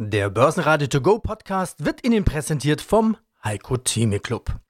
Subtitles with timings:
[0.00, 4.60] Der Börsenradio To Go Podcast wird Ihnen präsentiert vom Heiko Theme Club.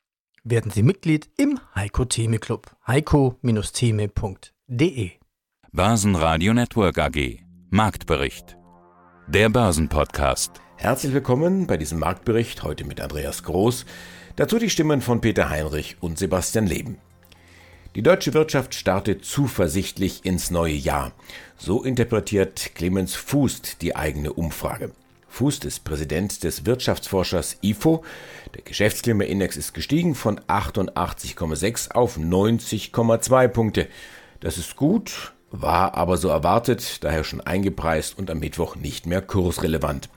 [0.42, 2.74] Werden Sie Mitglied im Heiko Theme Club.
[2.86, 5.10] heiko-theme.de
[5.70, 8.56] Börsenradio Network AG Marktbericht.
[9.26, 10.62] Der Börsenpodcast.
[10.76, 13.84] Herzlich willkommen bei diesem Marktbericht heute mit Andreas Groß.
[14.36, 16.96] Dazu die Stimmen von Peter Heinrich und Sebastian Leben.
[17.94, 21.12] Die deutsche Wirtschaft startet zuversichtlich ins neue Jahr.
[21.58, 24.92] So interpretiert Clemens Fußt die eigene Umfrage.
[25.28, 28.04] Fußt ist Präsident des Wirtschaftsforschers IFO.
[28.54, 33.88] Der Geschäftsklimaindex ist gestiegen von 88,6 auf 90,2 Punkte.
[34.40, 39.22] Das ist gut, war aber so erwartet, daher schon eingepreist und am Mittwoch nicht mehr
[39.22, 40.08] kursrelevant.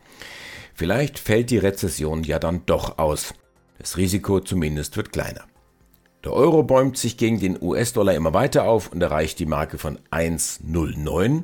[0.74, 3.34] Vielleicht fällt die Rezession ja dann doch aus.
[3.78, 5.44] Das Risiko zumindest wird kleiner.
[6.24, 10.00] Der Euro bäumt sich gegen den US-Dollar immer weiter auf und erreicht die Marke von
[10.12, 11.44] 1,09.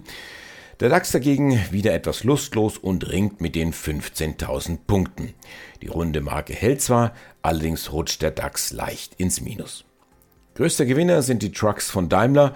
[0.79, 5.33] Der DAX dagegen wieder etwas lustlos und ringt mit den 15.000 Punkten.
[5.81, 9.85] Die runde Marke hält zwar, allerdings rutscht der DAX leicht ins Minus.
[10.53, 12.53] Größter Gewinner sind die Trucks von Daimler.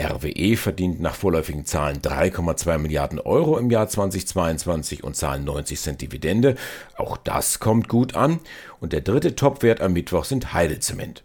[0.00, 6.00] RWE verdient nach vorläufigen Zahlen 3,2 Milliarden Euro im Jahr 2022 und zahlen 90 Cent
[6.00, 6.54] Dividende.
[6.96, 8.40] Auch das kommt gut an.
[8.80, 11.22] Und der dritte Topwert am Mittwoch sind Heidezement.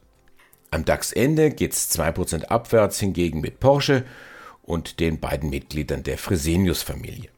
[0.72, 4.04] Am DAX-Ende geht's 2% abwärts hingegen mit Porsche
[4.64, 7.30] und den beiden Mitgliedern der Fresenius-Familie.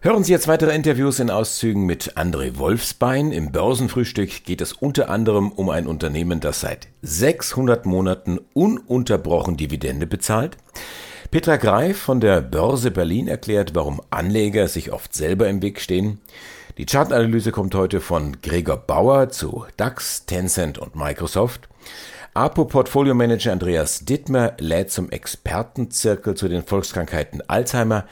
[0.00, 3.32] Hören Sie jetzt weitere Interviews in Auszügen mit André Wolfsbein.
[3.32, 10.06] Im Börsenfrühstück geht es unter anderem um ein Unternehmen, das seit 600 Monaten ununterbrochen Dividende
[10.06, 10.56] bezahlt.
[11.32, 16.20] Petra Greif von der Börse Berlin erklärt, warum Anleger sich oft selber im Weg stehen.
[16.78, 21.68] Die Chartanalyse kommt heute von Gregor Bauer zu DAX, Tencent und Microsoft.
[22.38, 28.04] APO Portfolio Manager Andreas Dittmer lädt zum Expertenzirkel zu den Volkskrankheiten Alzheimer,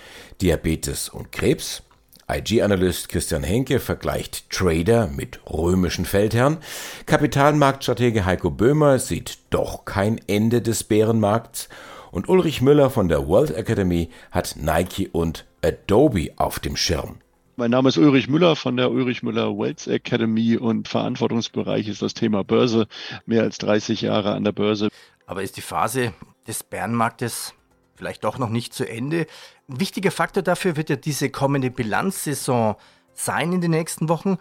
[0.42, 1.84] Diabetes und Krebs.
[2.28, 6.58] IG-Analyst Christian Henke vergleicht Trader mit römischen Feldherren.
[7.06, 11.68] Kapitalmarktstratege Heiko Böhmer sieht doch kein Ende des Bärenmarkts.
[12.10, 17.18] Und Ulrich Müller von der World Academy hat Nike und Adobe auf dem Schirm.
[17.58, 22.12] Mein Name ist Ulrich Müller von der Ulrich Müller Wealth Academy und Verantwortungsbereich ist das
[22.12, 22.86] Thema Börse.
[23.24, 24.90] Mehr als 30 Jahre an der Börse.
[25.24, 26.12] Aber ist die Phase
[26.46, 27.54] des Bärenmarktes
[27.94, 29.26] vielleicht doch noch nicht zu Ende?
[29.70, 32.76] Ein wichtiger Faktor dafür wird ja diese kommende Bilanzsaison
[33.14, 34.36] sein in den nächsten Wochen.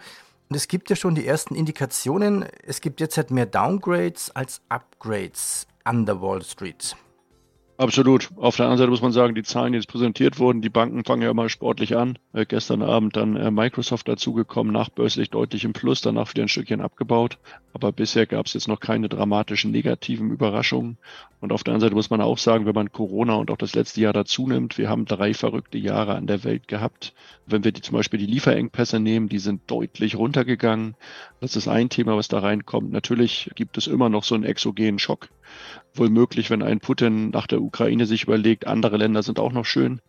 [0.50, 2.44] Und es gibt ja schon die ersten Indikationen.
[2.66, 6.94] Es gibt jetzt halt mehr Downgrades als Upgrades an der Wall Street.
[7.78, 8.30] Absolut.
[8.36, 11.04] Auf der anderen Seite muss man sagen, die Zahlen, die jetzt präsentiert wurden, die Banken
[11.04, 12.18] fangen ja immer sportlich an.
[12.32, 16.80] Äh, gestern Abend dann äh, Microsoft dazugekommen, nachbörslich deutlich im Plus, danach wieder ein Stückchen
[16.80, 17.36] abgebaut.
[17.74, 20.96] Aber bisher gab es jetzt noch keine dramatischen negativen Überraschungen.
[21.42, 23.74] Und auf der anderen Seite muss man auch sagen, wenn man Corona und auch das
[23.74, 27.12] letzte Jahr dazu nimmt, wir haben drei verrückte Jahre an der Welt gehabt.
[27.44, 30.94] Wenn wir die, zum Beispiel die Lieferengpässe nehmen, die sind deutlich runtergegangen.
[31.40, 32.90] Das ist ein Thema, was da reinkommt.
[32.90, 35.28] Natürlich gibt es immer noch so einen exogenen Schock
[35.94, 39.64] wohl möglich, wenn ein Putin nach der Ukraine sich überlegt, andere Länder sind auch noch
[39.64, 40.00] schön,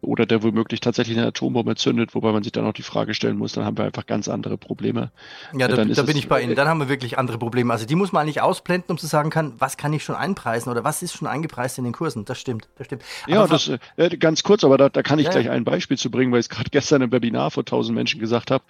[0.00, 3.36] oder der womöglich tatsächlich eine Atombombe zündet, wobei man sich dann auch die Frage stellen
[3.36, 5.12] muss, dann haben wir einfach ganz andere Probleme.
[5.56, 6.54] Ja, da, da bin ich bei Ihnen.
[6.54, 7.72] Dann haben wir wirklich andere Probleme.
[7.72, 10.70] Also die muss man eigentlich ausblenden, um zu sagen kann, was kann ich schon einpreisen
[10.70, 12.24] oder was ist schon eingepreist in den Kursen.
[12.24, 13.02] Das stimmt, das stimmt.
[13.26, 15.32] Aber ja, das, äh, ganz kurz, aber da, da kann ich ja.
[15.32, 18.20] gleich ein Beispiel zu bringen, weil ich es gerade gestern im Webinar vor tausend Menschen
[18.20, 18.64] gesagt habe.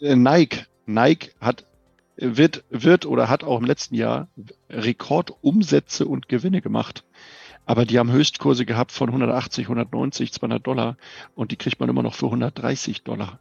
[0.00, 1.64] Äh, Nike, Nike hat
[2.16, 4.28] wird, wird oder hat auch im letzten Jahr
[4.70, 7.04] Rekordumsätze und Gewinne gemacht.
[7.66, 10.96] Aber die haben Höchstkurse gehabt von 180, 190, 200 Dollar
[11.34, 13.38] und die kriegt man immer noch für 130 Dollar.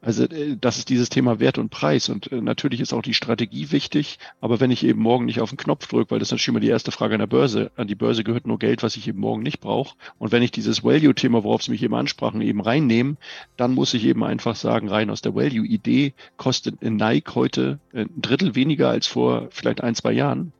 [0.00, 2.08] Also äh, das ist dieses Thema Wert und Preis.
[2.08, 4.18] Und äh, natürlich ist auch die Strategie wichtig.
[4.40, 6.60] Aber wenn ich eben morgen nicht auf den Knopf drücke, weil das ist natürlich immer
[6.60, 7.70] die erste Frage an der Börse.
[7.76, 9.96] An die Börse gehört nur Geld, was ich eben morgen nicht brauche.
[10.18, 13.16] Und wenn ich dieses Value-Thema, worauf Sie mich eben ansprachen, eben reinnehme,
[13.56, 18.54] dann muss ich eben einfach sagen, rein aus der Value-Idee kostet Nike heute ein Drittel
[18.54, 20.52] weniger als vor vielleicht ein, zwei Jahren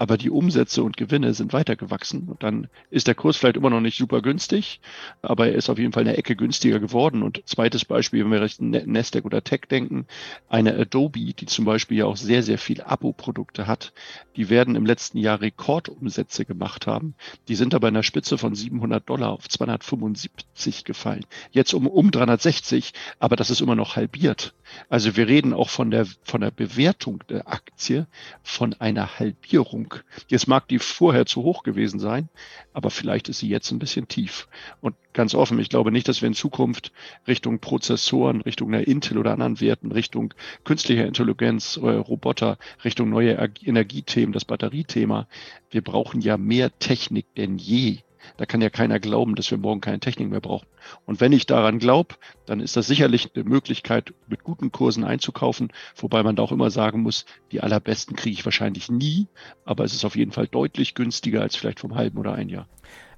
[0.00, 2.26] aber die Umsätze und Gewinne sind weitergewachsen.
[2.26, 4.80] Und dann ist der Kurs vielleicht immer noch nicht super günstig,
[5.20, 7.22] aber er ist auf jeden Fall eine Ecke günstiger geworden.
[7.22, 10.06] Und zweites Beispiel, wenn wir Richtung Nasdaq oder Tech denken,
[10.48, 13.92] eine Adobe, die zum Beispiel ja auch sehr, sehr viel Abo-Produkte hat,
[14.36, 17.14] die werden im letzten Jahr Rekordumsätze gemacht haben.
[17.48, 21.26] Die sind aber in der Spitze von 700 Dollar auf 275 gefallen.
[21.50, 24.54] Jetzt um, um 360, aber das ist immer noch halbiert.
[24.88, 28.06] Also wir reden auch von der, von der Bewertung der Aktie
[28.42, 29.89] von einer Halbierung.
[30.28, 32.28] Jetzt mag die vorher zu hoch gewesen sein,
[32.72, 34.48] aber vielleicht ist sie jetzt ein bisschen tief.
[34.80, 36.92] Und ganz offen, ich glaube nicht, dass wir in Zukunft
[37.26, 40.34] Richtung Prozessoren, Richtung einer Intel oder anderen Werten, Richtung
[40.64, 43.32] künstlicher Intelligenz, äh, Roboter, Richtung neue
[43.64, 45.26] Energiethemen, das Batteriethema,
[45.70, 47.98] wir brauchen ja mehr Technik denn je
[48.36, 50.66] da kann ja keiner glauben, dass wir morgen keine Technik mehr brauchen.
[51.06, 52.14] Und wenn ich daran glaube,
[52.46, 56.70] dann ist das sicherlich eine Möglichkeit, mit guten Kursen einzukaufen, wobei man da auch immer
[56.70, 59.26] sagen muss, die allerbesten kriege ich wahrscheinlich nie,
[59.64, 62.68] aber es ist auf jeden Fall deutlich günstiger als vielleicht vom halben oder ein Jahr.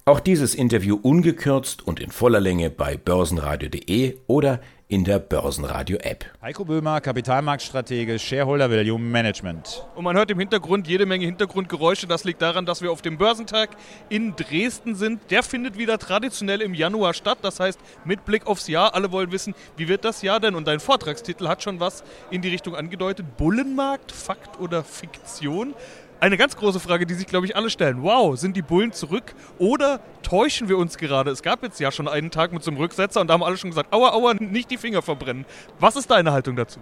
[0.04, 4.60] Auch dieses Interview ungekürzt und in voller Länge bei börsenradio.de oder
[4.92, 6.26] in der Börsenradio-App.
[6.42, 9.86] Heiko Böhmer, Kapitalmarktstratege, Shareholder Value Management.
[9.94, 12.06] Und man hört im Hintergrund jede Menge Hintergrundgeräusche.
[12.06, 13.70] Das liegt daran, dass wir auf dem Börsentag
[14.10, 15.30] in Dresden sind.
[15.30, 17.38] Der findet wieder traditionell im Januar statt.
[17.40, 18.94] Das heißt, mit Blick aufs Jahr.
[18.94, 20.54] Alle wollen wissen, wie wird das Jahr denn?
[20.54, 23.38] Und dein Vortragstitel hat schon was in die Richtung angedeutet.
[23.38, 25.74] Bullenmarkt, Fakt oder Fiktion?
[26.22, 28.04] Eine ganz große Frage, die sich, glaube ich, alle stellen.
[28.04, 31.32] Wow, sind die Bullen zurück oder täuschen wir uns gerade?
[31.32, 33.56] Es gab jetzt ja schon einen Tag mit so einem Rücksetzer und da haben alle
[33.56, 35.44] schon gesagt, aua, aua, nicht die Finger verbrennen.
[35.80, 36.78] Was ist deine Haltung dazu?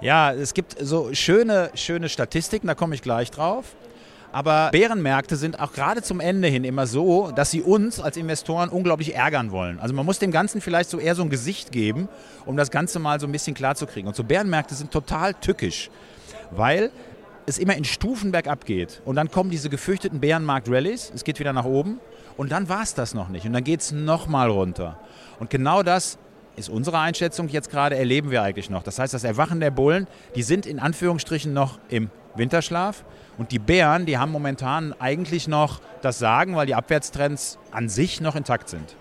[0.00, 3.66] Ja, es gibt so schöne, schöne Statistiken, da komme ich gleich drauf.
[4.32, 8.70] Aber Bärenmärkte sind auch gerade zum Ende hin immer so, dass sie uns als Investoren
[8.70, 9.78] unglaublich ärgern wollen.
[9.78, 12.08] Also man muss dem Ganzen vielleicht so eher so ein Gesicht geben,
[12.46, 14.08] um das Ganze mal so ein bisschen klar zu kriegen.
[14.08, 15.90] Und so Bärenmärkte sind total tückisch,
[16.50, 16.90] weil
[17.46, 19.02] es immer in Stufen bergab geht.
[19.04, 22.00] Und dann kommen diese gefürchteten Bärenmarkt-Rallies, es geht wieder nach oben
[22.36, 23.46] und dann war es das noch nicht.
[23.46, 24.98] Und dann geht es nochmal runter.
[25.38, 26.18] Und genau das
[26.56, 28.82] ist unsere Einschätzung jetzt gerade, erleben wir eigentlich noch.
[28.82, 33.04] Das heißt, das Erwachen der Bullen, die sind in Anführungsstrichen noch im Winterschlaf.
[33.38, 38.20] Und die Bären, die haben momentan eigentlich noch das Sagen, weil die Abwärtstrends an sich
[38.20, 38.96] noch intakt sind.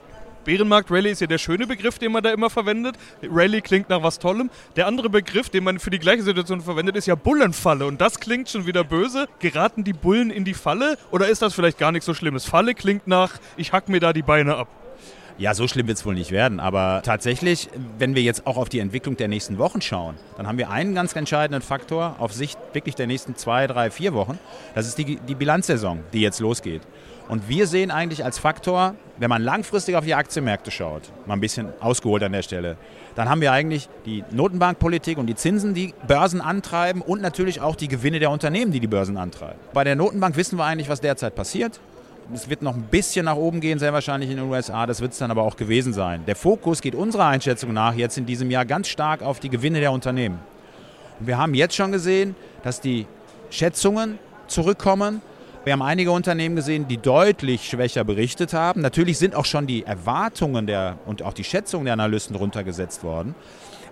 [0.45, 2.95] Bärenmarkt Rally ist ja der schöne Begriff, den man da immer verwendet.
[3.23, 4.49] Rally klingt nach was Tollem.
[4.75, 7.85] Der andere Begriff, den man für die gleiche Situation verwendet, ist ja Bullenfalle.
[7.85, 9.27] Und das klingt schon wieder böse.
[9.39, 12.45] Geraten die Bullen in die Falle oder ist das vielleicht gar nichts so Schlimmes?
[12.45, 14.67] Falle klingt nach, ich hack mir da die Beine ab.
[15.39, 16.59] Ja, so schlimm wird es wohl nicht werden.
[16.59, 20.57] Aber tatsächlich, wenn wir jetzt auch auf die Entwicklung der nächsten Wochen schauen, dann haben
[20.57, 24.37] wir einen ganz entscheidenden Faktor auf Sicht wirklich der nächsten zwei, drei, vier Wochen.
[24.75, 26.81] Das ist die, die Bilanzsaison, die jetzt losgeht.
[27.29, 31.39] Und wir sehen eigentlich als Faktor, wenn man langfristig auf die Aktienmärkte schaut, mal ein
[31.39, 32.75] bisschen ausgeholt an der Stelle,
[33.13, 37.75] dann haben wir eigentlich die Notenbankpolitik und die Zinsen, die Börsen antreiben und natürlich auch
[37.75, 39.59] die Gewinne der Unternehmen, die die Börsen antreiben.
[39.73, 41.79] Bei der Notenbank wissen wir eigentlich, was derzeit passiert.
[42.33, 44.87] Es wird noch ein bisschen nach oben gehen, sehr wahrscheinlich in den USA.
[44.87, 46.23] Das wird es dann aber auch gewesen sein.
[46.25, 49.79] Der Fokus geht unserer Einschätzung nach jetzt in diesem Jahr ganz stark auf die Gewinne
[49.79, 50.39] der Unternehmen.
[51.19, 53.05] Und wir haben jetzt schon gesehen, dass die
[53.51, 54.17] Schätzungen
[54.47, 55.21] zurückkommen
[55.65, 58.81] wir haben einige Unternehmen gesehen, die deutlich schwächer berichtet haben.
[58.81, 63.35] Natürlich sind auch schon die Erwartungen der, und auch die Schätzungen der Analysten runtergesetzt worden.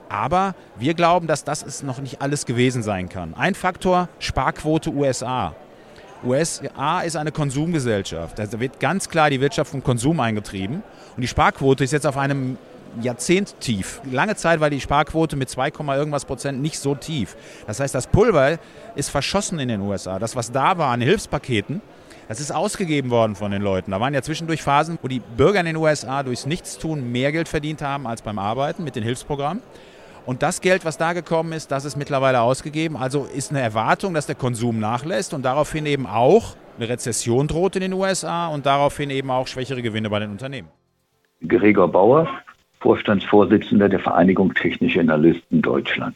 [0.07, 3.33] Aber wir glauben, dass das ist noch nicht alles gewesen sein kann.
[3.33, 5.53] Ein Faktor, Sparquote USA.
[6.23, 8.39] USA ist eine Konsumgesellschaft.
[8.39, 10.83] Da wird ganz klar die Wirtschaft vom Konsum eingetrieben.
[11.15, 12.57] Und die Sparquote ist jetzt auf einem
[13.01, 14.01] Jahrzehnt tief.
[14.11, 17.35] Lange Zeit war die Sparquote mit 2, irgendwas Prozent nicht so tief.
[17.65, 18.57] Das heißt, das Pulver
[18.95, 20.19] ist verschossen in den USA.
[20.19, 21.81] Das, was da war an Hilfspaketen,
[22.27, 23.91] das ist ausgegeben worden von den Leuten.
[23.91, 27.47] Da waren ja zwischendurch Phasen, wo die Bürger in den USA durchs Nichtstun mehr Geld
[27.47, 29.63] verdient haben als beim Arbeiten mit den Hilfsprogrammen.
[30.25, 32.97] Und das Geld, was da gekommen ist, das ist mittlerweile ausgegeben.
[32.97, 37.77] Also ist eine Erwartung, dass der Konsum nachlässt und daraufhin eben auch eine Rezession droht
[37.77, 40.67] in den USA und daraufhin eben auch schwächere Gewinne bei den Unternehmen.
[41.47, 42.27] Gregor Bauer,
[42.79, 46.15] Vorstandsvorsitzender der Vereinigung Technische Analysten Deutschland.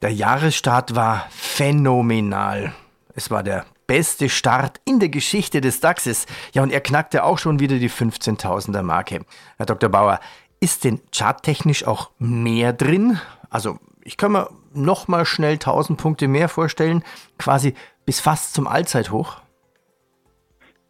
[0.00, 2.72] Der Jahresstart war phänomenal.
[3.14, 6.26] Es war der beste Start in der Geschichte des DAXes.
[6.52, 9.24] Ja, und er knackte auch schon wieder die 15.000er Marke.
[9.56, 9.90] Herr Dr.
[9.90, 10.20] Bauer,
[10.60, 13.18] ist denn charttechnisch auch mehr drin?
[13.50, 17.02] Also, ich kann mir noch mal schnell 1000 Punkte mehr vorstellen,
[17.38, 17.74] quasi
[18.04, 19.40] bis fast zum Allzeithoch.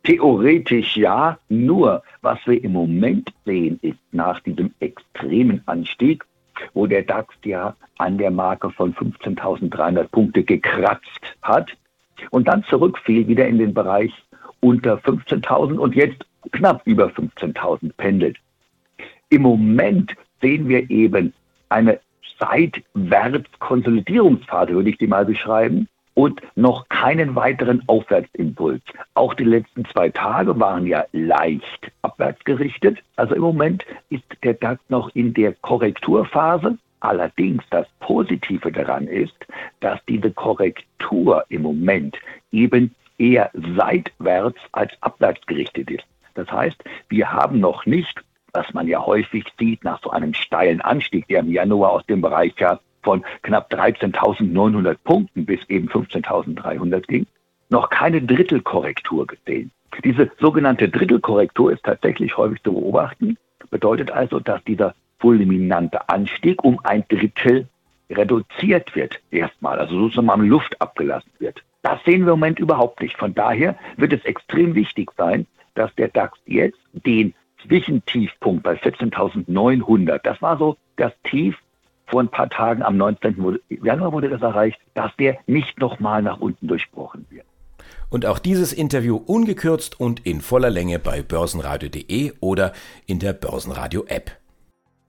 [0.05, 6.25] Theoretisch ja, nur was wir im Moment sehen, ist nach diesem extremen Anstieg,
[6.75, 11.77] wo der DAX ja an der Marke von 15.300 Punkte gekratzt hat
[12.31, 14.13] und dann zurückfiel wieder in den Bereich
[14.61, 18.39] unter 15.000 und jetzt knapp über 15.000 pendelt.
[19.31, 21.33] Im Moment sehen wir eben
[21.69, 22.01] eine
[22.39, 25.89] Seitwärts-Konsolidierungsphase, würde ich die mal beschreiben,
[26.19, 28.83] und noch keinen weiteren Aufwärtsimpuls.
[29.15, 32.99] Auch die letzten zwei Tage waren ja leicht abwärts gerichtet.
[33.15, 36.77] Also im Moment ist der DAX noch in der Korrekturphase.
[36.99, 39.47] Allerdings das Positive daran ist,
[39.79, 42.17] dass diese Korrektur im Moment
[42.51, 46.05] eben eher seitwärts als abwärts gerichtet ist.
[46.35, 50.81] Das heißt, wir haben noch nicht, was man ja häufig sieht, nach so einem steilen
[50.81, 57.07] Anstieg, der im Januar aus dem Bereich ja von knapp 13.900 Punkten bis eben 15.300
[57.07, 57.27] ging,
[57.71, 59.71] noch keine Drittelkorrektur gesehen.
[60.05, 63.39] Diese sogenannte Drittelkorrektur ist tatsächlich häufig zu beobachten,
[63.71, 67.67] bedeutet also, dass dieser fulminante Anstieg um ein Drittel
[68.11, 71.63] reduziert wird, erstmal, also sozusagen Luft abgelassen wird.
[71.81, 73.17] Das sehen wir im Moment überhaupt nicht.
[73.17, 77.33] Von daher wird es extrem wichtig sein, dass der DAX jetzt den
[77.67, 81.57] Zwischentiefpunkt bei 14.900, das war so das Tief
[82.09, 83.59] vor ein paar Tagen am 19.
[83.83, 87.45] Januar wurde das erreicht, dass der nicht nochmal nach unten durchbrochen wird.
[88.11, 92.73] Und auch dieses Interview ungekürzt und in voller Länge bei börsenradio.de oder
[93.07, 94.31] in der Börsenradio-App.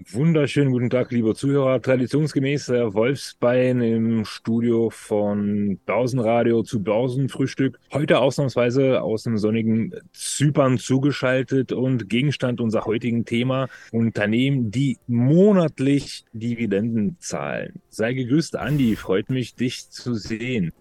[0.07, 1.81] Wunderschönen guten Tag, liebe Zuhörer.
[1.81, 7.77] Traditionsgemäß Herr Wolfsbein im Studio von Börsenradio zu Börsenfrühstück.
[7.91, 16.23] Heute ausnahmsweise aus dem sonnigen Zypern zugeschaltet und Gegenstand unserer heutigen Thema Unternehmen, die monatlich
[16.31, 17.81] Dividenden zahlen.
[17.89, 18.95] Sei gegrüßt, Andi.
[18.95, 20.71] Freut mich, dich zu sehen.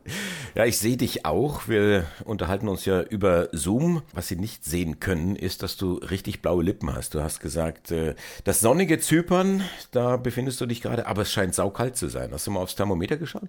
[0.55, 1.69] Ja, ich sehe dich auch.
[1.69, 4.03] Wir unterhalten uns ja über Zoom.
[4.15, 7.15] Was Sie nicht sehen können, ist, dass du richtig blaue Lippen hast.
[7.15, 11.55] Du hast gesagt, äh, das sonnige Zypern, da befindest du dich gerade, aber es scheint
[11.55, 12.29] saukalt zu sein.
[12.31, 13.49] Hast du mal aufs Thermometer geschaut?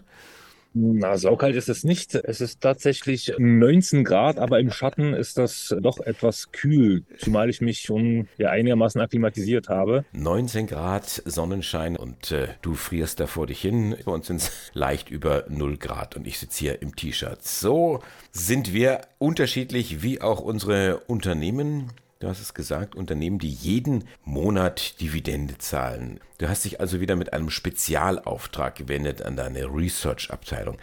[0.74, 2.16] Na, saukalt ist es nicht.
[2.16, 7.60] Es ist tatsächlich 19 Grad, aber im Schatten ist das doch etwas kühl, zumal ich
[7.60, 10.06] mich schon ja, einigermaßen akklimatisiert habe.
[10.14, 13.98] 19 Grad Sonnenschein und äh, du frierst da vor dich hin.
[14.06, 17.44] Bei uns sind es leicht über 0 Grad und ich sitze hier im T-Shirt.
[17.44, 18.00] So
[18.32, 21.92] sind wir unterschiedlich wie auch unsere Unternehmen.
[22.22, 26.20] Du hast es gesagt, Unternehmen, die jeden Monat Dividende zahlen.
[26.38, 30.78] Du hast dich also wieder mit einem Spezialauftrag gewendet an deine Research-Abteilung.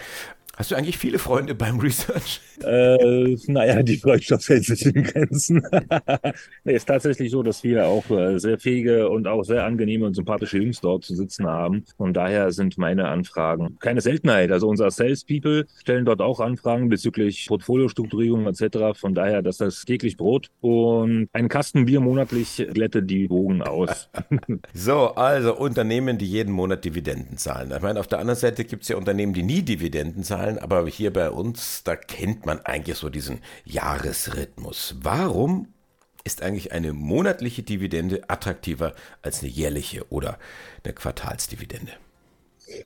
[0.57, 2.41] Hast du eigentlich viele Freunde beim Research?
[2.65, 5.63] Äh, naja, die Freundschaft hält sich in Grenzen.
[6.65, 10.15] nee, ist tatsächlich so, dass wir auch äh, sehr fähige und auch sehr angenehme und
[10.15, 11.85] sympathische Jungs dort zu sitzen haben.
[11.99, 14.51] Von daher sind meine Anfragen keine Seltenheit.
[14.51, 18.99] Also unsere Salespeople stellen dort auch Anfragen bezüglich Portfoliostrukturierung etc.
[18.99, 24.09] Von daher, dass das täglich Brot und ein Kasten Bier monatlich glättet die Bogen aus.
[24.73, 27.73] so, also Unternehmen, die jeden Monat Dividenden zahlen.
[27.77, 30.59] Ich meine, auf der anderen Seite gibt es ja Unternehmen, die nie Dividenden zahlen zahlen,
[30.59, 34.97] aber hier bei uns, da kennt man eigentlich so diesen Jahresrhythmus.
[35.03, 35.69] Warum
[36.25, 40.38] ist eigentlich eine monatliche Dividende attraktiver als eine jährliche oder
[40.85, 41.93] eine Quartalsdividende?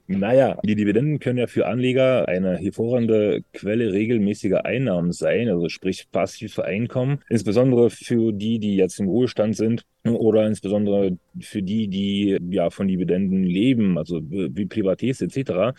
[0.07, 6.11] Naja, die Dividenden können ja für Anleger eine hervorragende Quelle regelmäßiger Einnahmen sein, also sprich
[6.13, 12.39] passive Einkommen, insbesondere für die, die jetzt im Ruhestand sind oder insbesondere für die, die
[12.51, 15.73] ja von Dividenden leben, also wie Privatiers etc.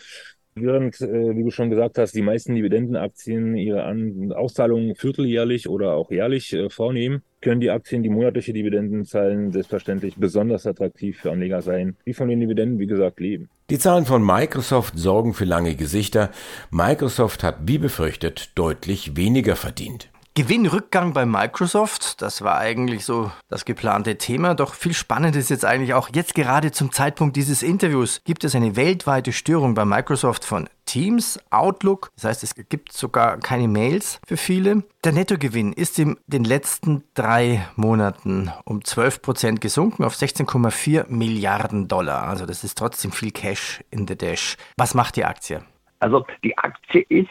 [0.54, 5.94] Während, äh, wie du schon gesagt hast, die meisten Dividendenaktien ihre An Auszahlungen vierteljährlich oder
[5.94, 11.32] auch jährlich äh, vornehmen, können die Aktien, die monatliche Dividenden zahlen, selbstverständlich besonders attraktiv für
[11.32, 13.48] Anleger sein, die von den Dividenden, wie gesagt, leben.
[13.70, 16.30] Die Zahlen von Microsoft sorgen für lange Gesichter.
[16.70, 20.11] Microsoft hat, wie befürchtet, deutlich weniger verdient.
[20.34, 24.54] Gewinnrückgang bei Microsoft, das war eigentlich so das geplante Thema.
[24.54, 28.54] Doch viel spannend ist jetzt eigentlich auch, jetzt gerade zum Zeitpunkt dieses Interviews gibt es
[28.54, 32.10] eine weltweite Störung bei Microsoft von Teams, Outlook.
[32.14, 34.84] Das heißt, es gibt sogar keine Mails für viele.
[35.04, 41.88] Der Nettogewinn ist in den letzten drei Monaten um 12 Prozent gesunken auf 16,4 Milliarden
[41.88, 42.22] Dollar.
[42.22, 44.56] Also das ist trotzdem viel Cash in the Dash.
[44.78, 45.62] Was macht die Aktie?
[46.00, 47.28] Also die Aktie ist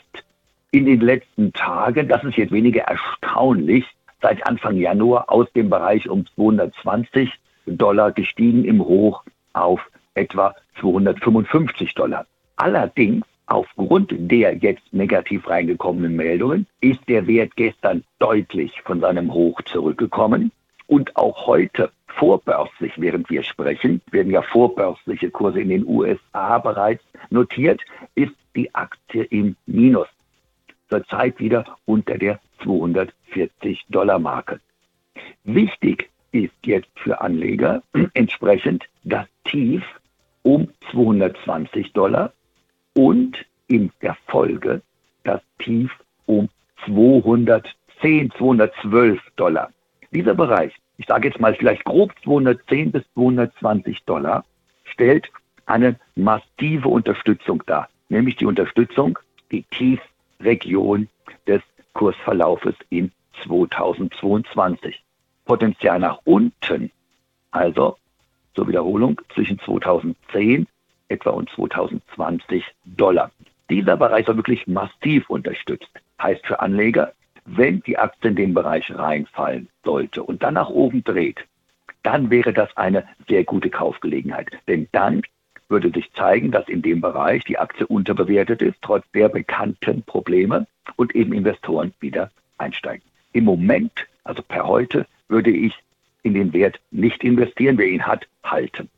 [0.72, 3.86] in den letzten Tagen, das ist jetzt weniger erstaunlich,
[4.22, 7.30] seit Anfang Januar aus dem Bereich um 220
[7.66, 9.24] Dollar gestiegen im Hoch
[9.54, 9.82] auf
[10.14, 12.26] etwa 255 Dollar.
[12.56, 19.62] Allerdings aufgrund der jetzt negativ reingekommenen Meldungen ist der Wert gestern deutlich von seinem Hoch
[19.64, 20.52] zurückgekommen
[20.88, 27.04] und auch heute vorbörslich, während wir sprechen, werden ja vorbörsliche Kurse in den USA bereits
[27.30, 27.82] notiert,
[28.16, 30.08] ist die Aktie im Minus
[30.92, 34.60] zurzeit wieder unter der 240 Dollar Marke.
[35.44, 37.82] Wichtig ist jetzt für Anleger
[38.14, 39.84] entsprechend das Tief
[40.44, 42.34] um 220 Dollar
[42.94, 44.82] und in der Folge
[45.24, 45.92] das Tief
[46.26, 46.50] um
[46.86, 49.72] 210, 212 Dollar.
[50.12, 54.44] Dieser Bereich, ich sage jetzt mal vielleicht grob 210 bis 220 Dollar,
[54.84, 55.30] stellt
[55.68, 59.18] eine massive Unterstützung dar, nämlich die Unterstützung,
[59.52, 60.00] die tief
[60.44, 61.08] Region
[61.48, 61.62] des
[61.94, 63.12] Kursverlaufes in
[63.44, 65.04] 2022.
[65.46, 66.92] Potenzial nach unten,
[67.52, 67.98] also
[68.56, 70.68] zur Wiederholung zwischen 2010
[71.10, 73.32] etwa und 2020 Dollar.
[73.70, 75.90] Dieser Bereich war wirklich massiv unterstützt.
[76.22, 77.14] Heißt für Anleger,
[77.46, 81.40] wenn die Aktie in den Bereich reinfallen sollte und dann nach oben dreht,
[82.04, 84.50] dann wäre das eine sehr gute Kaufgelegenheit.
[84.68, 85.22] Denn dann
[85.72, 90.68] würde sich zeigen, dass in dem Bereich die Aktie unterbewertet ist, trotz der bekannten Probleme
[90.98, 93.04] und eben Investoren wieder einsteigen.
[93.34, 93.92] Im Moment,
[94.24, 95.74] also per heute, würde ich
[96.24, 98.90] in den Wert nicht investieren, wer ihn hat, halten.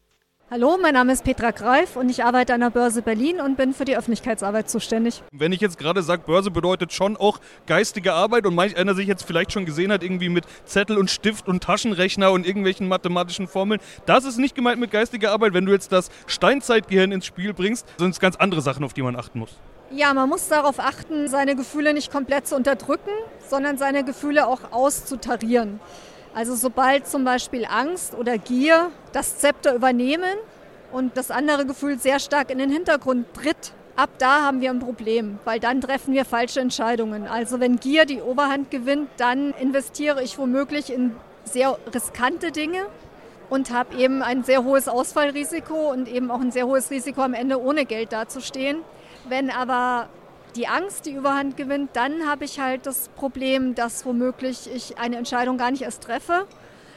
[0.54, 3.74] Hallo, mein Name ist Petra Greif und ich arbeite an der Börse Berlin und bin
[3.74, 5.24] für die Öffentlichkeitsarbeit zuständig.
[5.32, 9.08] Wenn ich jetzt gerade sage, Börse bedeutet schon auch geistige Arbeit und manch einer sich
[9.08, 13.48] jetzt vielleicht schon gesehen hat, irgendwie mit Zettel und Stift und Taschenrechner und irgendwelchen mathematischen
[13.48, 15.56] Formeln, das ist nicht gemeint mit geistiger Arbeit.
[15.56, 19.02] Wenn du jetzt das Steinzeitgehirn ins Spiel bringst, sind es ganz andere Sachen, auf die
[19.02, 19.58] man achten muss.
[19.90, 23.10] Ja, man muss darauf achten, seine Gefühle nicht komplett zu unterdrücken,
[23.50, 25.80] sondern seine Gefühle auch auszutarieren.
[26.36, 30.36] Also sobald zum Beispiel Angst oder Gier das Zepter übernehmen
[30.92, 34.80] und das andere Gefühl sehr stark in den Hintergrund tritt, ab da haben wir ein
[34.80, 37.28] Problem, weil dann treffen wir falsche Entscheidungen.
[37.28, 42.86] Also wenn Gier die Oberhand gewinnt, dann investiere ich womöglich in sehr riskante Dinge
[43.52, 47.36] und habe eben ein sehr hohes Ausfallrisiko und eben auch ein sehr hohes Risiko am
[47.36, 48.80] Ende ohne Geld dazustehen.
[49.30, 50.08] Wenn aber
[50.56, 55.18] die Angst die Überhand gewinnt, dann habe ich halt das Problem, dass womöglich ich eine
[55.18, 56.46] Entscheidung gar nicht erst treffe,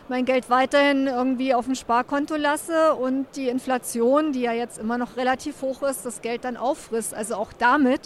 [0.09, 4.99] mein Geld weiterhin irgendwie auf dem Sparkonto lasse und die Inflation, die ja jetzt immer
[4.99, 7.13] noch relativ hoch ist, das Geld dann auffrisst.
[7.13, 8.03] Also auch damit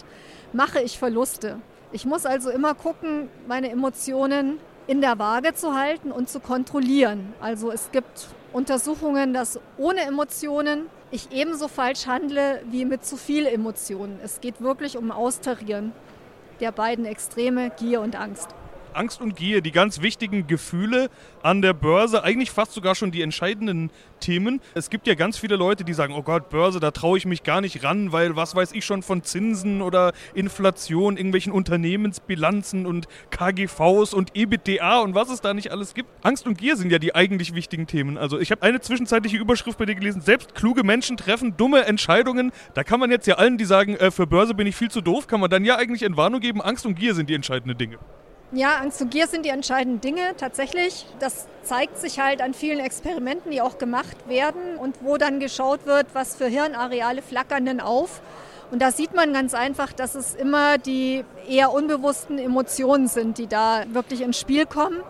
[0.51, 1.57] mache ich Verluste.
[1.91, 7.33] Ich muss also immer gucken, meine Emotionen in der Waage zu halten und zu kontrollieren.
[7.39, 13.45] Also es gibt Untersuchungen, dass ohne Emotionen ich ebenso falsch handle wie mit zu viel
[13.45, 14.19] Emotionen.
[14.23, 15.91] Es geht wirklich um Austarieren
[16.59, 18.49] der beiden Extreme, Gier und Angst.
[18.95, 21.09] Angst und Gier, die ganz wichtigen Gefühle
[21.43, 24.61] an der Börse, eigentlich fast sogar schon die entscheidenden Themen.
[24.75, 27.43] Es gibt ja ganz viele Leute, die sagen, oh Gott, Börse, da traue ich mich
[27.43, 33.07] gar nicht ran, weil was weiß ich schon von Zinsen oder Inflation, irgendwelchen Unternehmensbilanzen und
[33.31, 36.09] KGVs und EBITDA und was es da nicht alles gibt.
[36.23, 38.17] Angst und Gier sind ja die eigentlich wichtigen Themen.
[38.17, 42.51] Also ich habe eine zwischenzeitliche Überschrift bei dir gelesen, selbst kluge Menschen treffen dumme Entscheidungen.
[42.73, 45.01] Da kann man jetzt ja allen, die sagen, äh, für Börse bin ich viel zu
[45.01, 47.77] doof, kann man dann ja eigentlich in Warnung geben, Angst und Gier sind die entscheidenden
[47.77, 47.97] Dinge.
[48.53, 51.05] Ja, Angst und Gier sind die entscheidenden Dinge tatsächlich.
[51.19, 55.85] Das zeigt sich halt an vielen Experimenten, die auch gemacht werden und wo dann geschaut
[55.85, 58.21] wird, was für Hirnareale flackern denn auf.
[58.69, 63.47] Und da sieht man ganz einfach, dass es immer die eher unbewussten Emotionen sind, die
[63.47, 65.01] da wirklich ins Spiel kommen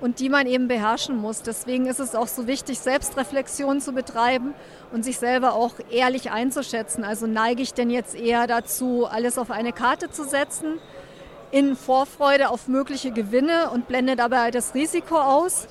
[0.00, 1.42] und die man eben beherrschen muss.
[1.42, 4.54] Deswegen ist es auch so wichtig, Selbstreflexion zu betreiben
[4.92, 7.04] und sich selber auch ehrlich einzuschätzen.
[7.04, 10.78] Also neige ich denn jetzt eher dazu, alles auf eine Karte zu setzen?
[11.50, 15.68] In Vorfreude auf mögliche Gewinne und blende dabei das Risiko aus.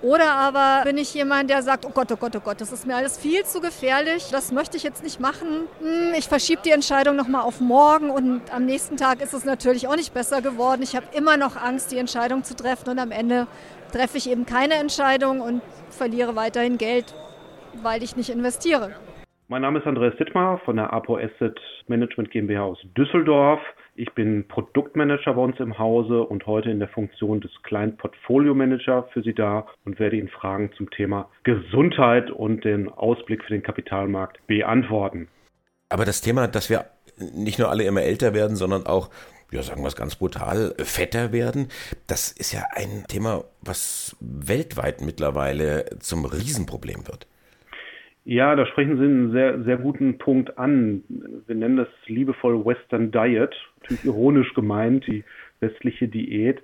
[0.00, 2.86] Oder aber bin ich jemand, der sagt, oh Gott, oh Gott, oh Gott, das ist
[2.86, 5.66] mir alles viel zu gefährlich, das möchte ich jetzt nicht machen.
[5.80, 9.88] Hm, ich verschiebe die Entscheidung nochmal auf morgen und am nächsten Tag ist es natürlich
[9.88, 10.82] auch nicht besser geworden.
[10.82, 13.48] Ich habe immer noch Angst, die Entscheidung zu treffen und am Ende
[13.90, 17.12] treffe ich eben keine Entscheidung und verliere weiterhin Geld,
[17.82, 18.92] weil ich nicht investiere.
[19.48, 23.60] Mein Name ist Andreas Dittmar von der APO Asset Management GmbH aus Düsseldorf.
[23.98, 28.54] Ich bin Produktmanager bei uns im Hause und heute in der Funktion des kleinen Portfolio
[28.54, 33.52] Manager für Sie da und werde Ihnen Fragen zum Thema Gesundheit und den Ausblick für
[33.52, 35.26] den Kapitalmarkt beantworten.
[35.88, 36.84] Aber das Thema, dass wir
[37.34, 39.10] nicht nur alle immer älter werden, sondern auch
[39.50, 41.66] ja, sagen wir es ganz brutal, fetter werden.
[42.06, 47.26] Das ist ja ein Thema, was weltweit mittlerweile zum Riesenproblem wird.
[48.28, 51.02] Ja, da sprechen Sie einen sehr, sehr guten Punkt an.
[51.46, 55.24] Wir nennen das liebevoll Western Diet, natürlich ironisch gemeint, die
[55.60, 56.60] westliche Diät.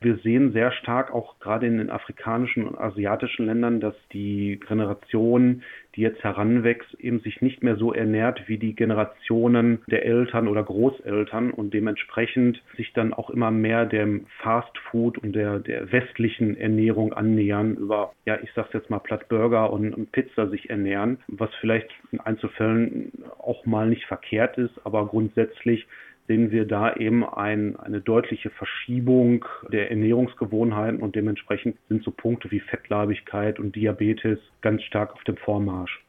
[0.00, 5.62] Wir sehen sehr stark auch gerade in den afrikanischen und asiatischen Ländern, dass die Generation,
[5.96, 10.62] die jetzt heranwächst, eben sich nicht mehr so ernährt wie die Generationen der Eltern oder
[10.62, 16.56] Großeltern und dementsprechend sich dann auch immer mehr dem Fast Food und der, der westlichen
[16.56, 21.18] Ernährung annähern, über, ja, ich sag's jetzt mal platt Burger und, und Pizza sich ernähren,
[21.26, 25.86] was vielleicht in Einzelfällen auch mal nicht verkehrt ist, aber grundsätzlich
[26.28, 32.50] sehen wir da eben ein, eine deutliche Verschiebung der Ernährungsgewohnheiten und dementsprechend sind so Punkte
[32.50, 36.04] wie Fettleibigkeit und Diabetes ganz stark auf dem Vormarsch.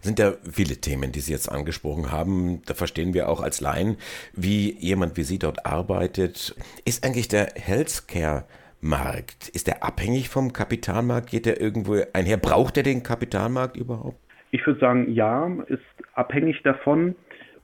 [0.00, 2.62] Sind da viele Themen, die Sie jetzt angesprochen haben.
[2.64, 3.98] Da verstehen wir auch als Laien,
[4.32, 6.56] wie jemand wie Sie dort arbeitet.
[6.86, 8.44] Ist eigentlich der Healthcare
[8.80, 11.30] Markt, ist der abhängig vom Kapitalmarkt?
[11.30, 12.36] Geht der irgendwo einher?
[12.38, 14.18] Braucht er den Kapitalmarkt überhaupt?
[14.50, 15.82] Ich würde sagen, ja, ist
[16.14, 17.16] abhängig davon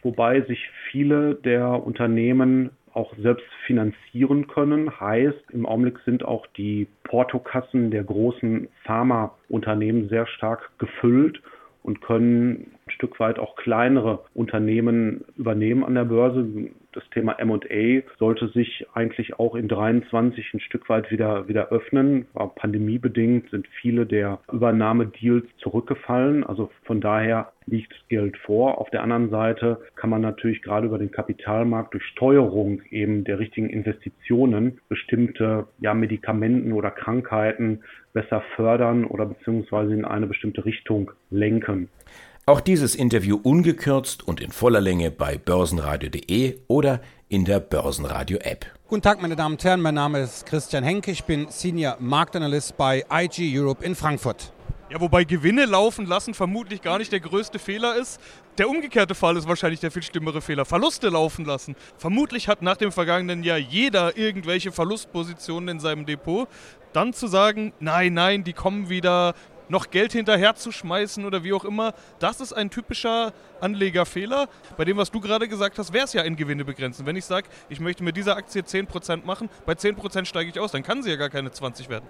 [0.03, 0.59] wobei sich
[0.93, 5.01] viele der Unternehmen auch selbst finanzieren können.
[5.01, 11.43] Heißt, im Augenblick sind auch die Portokassen der großen Pharmaunternehmen sehr stark gefüllt
[11.83, 16.47] und können ein Stück weit auch kleinere Unternehmen übernehmen an der Börse.
[16.93, 22.27] Das Thema M&A sollte sich eigentlich auch in 23 ein Stück weit wieder, wieder öffnen.
[22.35, 26.45] War pandemiebedingt sind viele der Übernahmedeals zurückgefallen.
[26.45, 28.79] Also von daher liegt Geld vor.
[28.79, 33.39] Auf der anderen Seite kann man natürlich gerade über den Kapitalmarkt durch Steuerung eben der
[33.39, 41.13] richtigen Investitionen bestimmte ja, Medikamenten oder Krankheiten besser fördern oder beziehungsweise in eine bestimmte Richtung
[41.31, 41.89] lenken.
[42.45, 48.67] Auch dieses Interview ungekürzt und in voller Länge bei börsenradio.de oder in der Börsenradio-App.
[48.89, 49.81] Guten Tag, meine Damen und Herren.
[49.81, 51.13] Mein Name ist Christian Henke.
[51.13, 54.53] Ich bin Senior Marktanalyst bei IG Europe in Frankfurt.
[54.91, 58.21] Ja, wobei Gewinne laufen lassen vermutlich gar nicht der größte Fehler ist.
[58.59, 60.65] Der umgekehrte Fall ist wahrscheinlich der viel schlimmere Fehler.
[60.65, 61.77] Verluste laufen lassen.
[61.97, 66.49] Vermutlich hat nach dem vergangenen Jahr jeder irgendwelche Verlustpositionen in seinem Depot.
[66.93, 69.35] Dann zu sagen, nein, nein, die kommen wieder,
[69.73, 74.49] noch Geld hinterher zu schmeißen oder wie auch immer, das ist ein typischer Anlegerfehler.
[74.77, 77.07] Bei dem, was du gerade gesagt hast, wäre es ja ein Gewinne begrenzen.
[77.07, 80.73] Wenn ich sage, ich möchte mit dieser Aktie 10% machen, bei 10% steige ich aus,
[80.73, 82.05] dann kann sie ja gar keine 20 werden.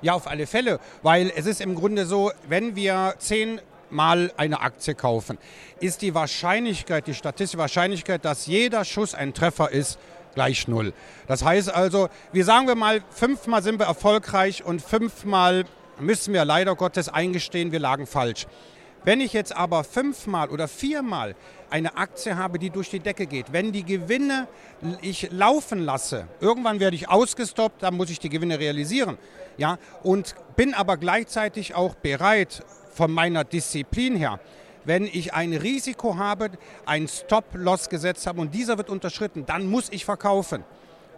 [0.00, 4.62] Ja, auf alle Fälle, weil es ist im Grunde so, wenn wir 10 mal eine
[4.62, 5.36] Aktie kaufen,
[5.80, 9.98] ist die Wahrscheinlichkeit, die statistische Wahrscheinlichkeit, dass jeder Schuss ein Treffer ist,
[10.34, 10.94] gleich null.
[11.26, 15.66] Das heißt also, wir sagen wir mal, fünfmal sind wir erfolgreich und fünfmal
[16.02, 18.46] müssen wir leider Gottes eingestehen, wir lagen falsch.
[19.04, 21.34] Wenn ich jetzt aber fünfmal oder viermal
[21.70, 24.46] eine Aktie habe, die durch die Decke geht, wenn die Gewinne
[25.00, 29.18] ich laufen lasse, irgendwann werde ich ausgestoppt, dann muss ich die Gewinne realisieren.
[29.56, 32.62] Ja, und bin aber gleichzeitig auch bereit
[32.92, 34.38] von meiner Disziplin her,
[34.84, 36.50] wenn ich ein Risiko habe,
[36.86, 40.64] ein Stop-Loss gesetzt habe und dieser wird unterschritten, dann muss ich verkaufen.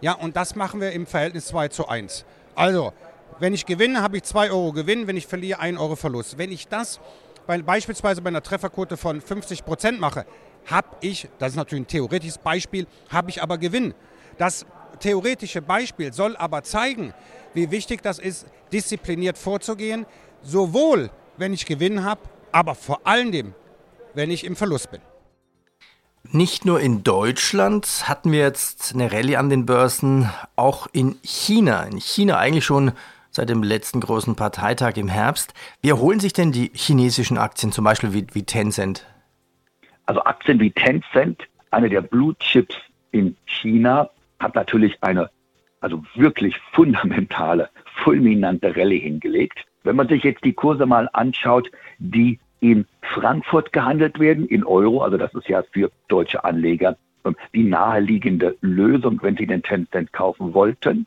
[0.01, 2.25] Ja, und das machen wir im Verhältnis 2 zu 1.
[2.55, 2.93] Also,
[3.39, 6.37] wenn ich gewinne, habe ich 2 Euro Gewinn, wenn ich verliere, 1 Euro Verlust.
[6.37, 6.99] Wenn ich das
[7.47, 10.25] bei, beispielsweise bei einer Trefferquote von 50 Prozent mache,
[10.65, 13.93] habe ich, das ist natürlich ein theoretisches Beispiel, habe ich aber Gewinn.
[14.37, 14.65] Das
[14.99, 17.13] theoretische Beispiel soll aber zeigen,
[17.53, 20.05] wie wichtig das ist, diszipliniert vorzugehen,
[20.41, 23.53] sowohl wenn ich Gewinn habe, aber vor allem,
[24.13, 25.01] wenn ich im Verlust bin.
[26.31, 31.83] Nicht nur in Deutschland hatten wir jetzt eine Rallye an den Börsen, auch in China.
[31.83, 32.93] In China eigentlich schon
[33.35, 35.53] seit dem letzten großen Parteitag im Herbst.
[35.81, 39.05] Wie erholen sich denn die chinesischen Aktien, zum Beispiel wie, wie Tencent?
[40.05, 42.75] Also Aktien wie Tencent, eine der Blue Chips
[43.11, 45.29] in China, hat natürlich eine
[45.81, 47.69] also wirklich fundamentale,
[48.03, 49.65] fulminante Rallye hingelegt.
[49.83, 51.69] Wenn man sich jetzt die Kurse mal anschaut,
[51.99, 56.97] die in Frankfurt gehandelt werden, in Euro, also das ist ja für deutsche Anleger
[57.53, 61.05] die naheliegende Lösung, wenn sie den Tencent kaufen wollten,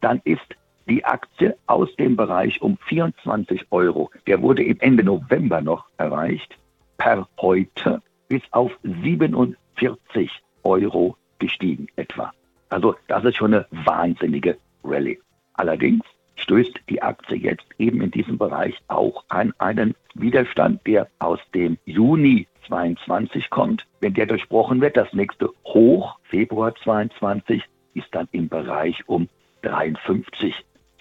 [0.00, 0.54] dann ist
[0.88, 6.58] die Aktie aus dem Bereich um 24 Euro, der wurde im Ende November noch erreicht,
[6.96, 10.30] per heute bis auf 47
[10.62, 12.32] Euro gestiegen etwa.
[12.68, 15.18] Also das ist schon eine wahnsinnige Rallye.
[15.54, 16.04] Allerdings
[16.36, 21.78] stößt die Aktie jetzt eben in diesem Bereich auch an einen Widerstand, der aus dem
[21.84, 23.86] Juni 22 kommt.
[24.00, 27.62] Wenn der durchbrochen wird, das nächste Hoch, Februar 22,
[27.94, 29.28] ist dann im Bereich um
[29.62, 30.54] 53,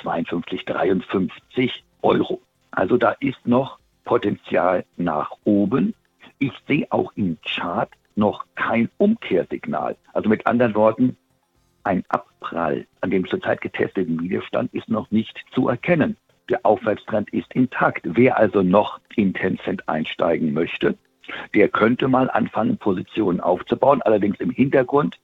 [0.03, 2.41] 52, 53 Euro.
[2.71, 5.93] Also da ist noch Potenzial nach oben.
[6.39, 9.95] Ich sehe auch im Chart noch kein Umkehrsignal.
[10.13, 11.17] Also mit anderen Worten,
[11.83, 16.17] ein Abprall an dem zurzeit getesteten Widerstand ist noch nicht zu erkennen.
[16.49, 18.01] Der Aufwärtstrend ist intakt.
[18.03, 20.97] Wer also noch in Tencent einsteigen möchte,
[21.53, 25.19] der könnte mal anfangen, Positionen aufzubauen, allerdings im Hintergrund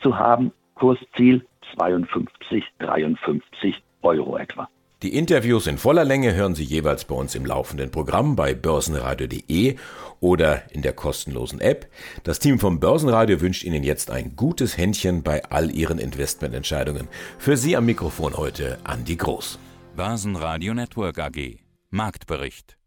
[0.00, 4.68] zu haben, Kursziel 52, 53 Euro etwa.
[5.02, 9.76] Die Interviews in voller Länge hören Sie jeweils bei uns im laufenden Programm bei börsenradio.de
[10.20, 11.90] oder in der kostenlosen App.
[12.22, 17.08] Das Team vom Börsenradio wünscht Ihnen jetzt ein gutes Händchen bei all Ihren Investmententscheidungen.
[17.38, 19.58] Für Sie am Mikrofon heute Andi Groß.
[19.94, 21.58] Börsenradio Network AG.
[21.90, 22.78] Marktbericht.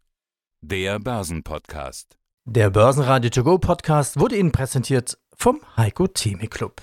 [0.60, 2.18] Der Börsenpodcast.
[2.46, 6.82] Der Börsenradio To Go Podcast wurde Ihnen präsentiert vom Heiko Theme Club.